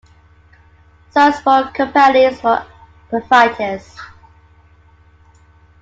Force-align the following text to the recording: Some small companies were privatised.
Some 1.11 1.31
small 1.31 1.65
companies 1.67 2.41
were 2.41 2.65
privatised. 3.11 3.99